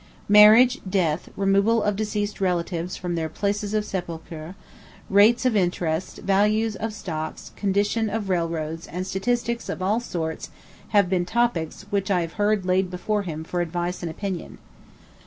Marriage, 0.29 0.79
death, 0.89 1.29
removal 1.37 1.83
of 1.83 1.95
deceased 1.95 2.41
relatives 2.41 2.97
from 2.97 3.13
their 3.13 3.29
places 3.29 3.75
of 3.75 3.85
sepulture, 3.85 4.55
rates 5.11 5.45
of 5.45 5.55
interest, 5.55 6.17
value 6.21 6.71
of 6.79 6.91
stocks, 6.91 7.51
condition 7.55 8.09
of 8.09 8.27
railroads, 8.27 8.87
and 8.87 9.05
statistics 9.05 9.69
of 9.69 9.79
all 9.79 9.99
sorts 9.99 10.49
have 10.87 11.07
been 11.07 11.23
topics 11.23 11.83
which 11.91 12.09
I 12.09 12.21
have 12.21 12.33
heard 12.41 12.65
laid 12.65 12.89
before 12.89 13.21
him 13.21 13.43
for 13.43 13.61
advice 13.61 14.01
and 14.01 14.09
opinion. 14.09 14.57